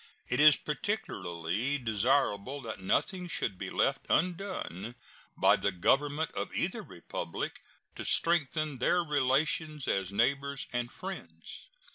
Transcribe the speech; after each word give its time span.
It 0.29 0.39
is 0.39 0.57
particularly 0.57 1.77
desirable 1.77 2.59
that 2.63 2.81
nothing 2.81 3.27
should 3.27 3.59
be 3.59 3.69
left 3.69 4.01
undone 4.09 4.95
by 5.37 5.57
the 5.57 5.71
Government 5.71 6.31
of 6.31 6.51
either 6.55 6.81
Republic 6.81 7.61
to 7.95 8.03
strengthen 8.03 8.79
their 8.79 9.03
relations 9.03 9.87
as 9.87 10.11
neighbors 10.11 10.65
and 10.73 10.91
friends. 10.91 11.67